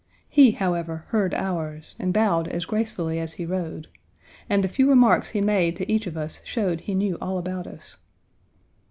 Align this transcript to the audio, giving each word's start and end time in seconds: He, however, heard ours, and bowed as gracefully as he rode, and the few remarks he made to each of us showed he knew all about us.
He, 0.29 0.53
however, 0.53 1.05
heard 1.09 1.31
ours, 1.35 1.95
and 1.99 2.11
bowed 2.11 2.47
as 2.47 2.65
gracefully 2.65 3.19
as 3.19 3.33
he 3.33 3.45
rode, 3.45 3.87
and 4.49 4.63
the 4.63 4.67
few 4.67 4.89
remarks 4.89 5.29
he 5.29 5.41
made 5.41 5.75
to 5.75 5.91
each 5.93 6.07
of 6.07 6.17
us 6.17 6.41
showed 6.43 6.79
he 6.79 6.95
knew 6.95 7.19
all 7.21 7.37
about 7.37 7.67
us. 7.67 7.97